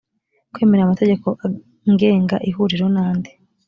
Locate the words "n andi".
2.93-3.31